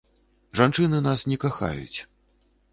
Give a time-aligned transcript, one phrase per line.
[0.59, 1.99] Жанчыны нас не кахаюць.